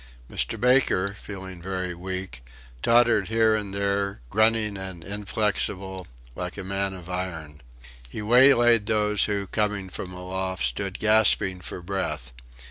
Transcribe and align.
Mr. 0.31 0.59
Baker, 0.59 1.13
feeling 1.13 1.61
very 1.61 1.93
weak, 1.93 2.43
tottered 2.81 3.27
here 3.27 3.53
and 3.55 3.71
there, 3.71 4.19
grunting 4.31 4.75
and 4.75 5.03
inflexible, 5.03 6.07
like 6.35 6.57
a 6.57 6.63
man 6.63 6.95
of 6.95 7.07
iron. 7.07 7.61
He 8.09 8.23
waylaid 8.23 8.87
those 8.87 9.25
who, 9.25 9.45
coming 9.45 9.89
from 9.91 10.11
aloft, 10.11 10.63
stood 10.63 10.97
gasping 10.97 11.61
for 11.61 11.83
breath. 11.83 12.33